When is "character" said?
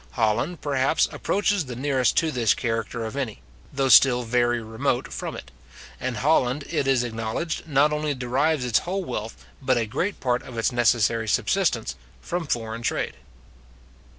2.55-3.05